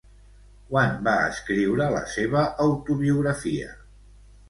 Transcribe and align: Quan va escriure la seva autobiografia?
Quan 0.71 0.95
va 1.09 1.13
escriure 1.27 1.91
la 1.99 2.03
seva 2.17 2.49
autobiografia? 2.69 3.73